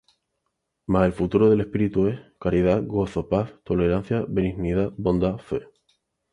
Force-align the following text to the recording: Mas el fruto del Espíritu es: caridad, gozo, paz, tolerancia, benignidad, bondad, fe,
Mas 0.87 1.05
el 1.05 1.13
fruto 1.13 1.47
del 1.47 1.61
Espíritu 1.61 2.07
es: 2.07 2.19
caridad, 2.39 2.81
gozo, 2.83 3.29
paz, 3.29 3.53
tolerancia, 3.63 4.25
benignidad, 4.27 4.91
bondad, 4.97 5.37
fe, 5.37 5.67